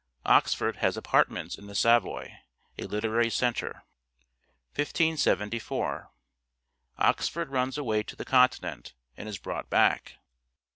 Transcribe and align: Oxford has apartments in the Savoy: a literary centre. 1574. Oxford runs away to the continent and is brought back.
Oxford 0.25 0.77
has 0.77 0.97
apartments 0.97 1.59
in 1.59 1.67
the 1.67 1.75
Savoy: 1.75 2.35
a 2.75 2.85
literary 2.85 3.29
centre. 3.29 3.83
1574. 4.73 6.09
Oxford 6.97 7.49
runs 7.51 7.77
away 7.77 8.01
to 8.01 8.15
the 8.15 8.25
continent 8.25 8.95
and 9.15 9.29
is 9.29 9.37
brought 9.37 9.69
back. 9.69 10.15